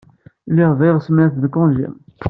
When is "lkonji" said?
1.47-1.87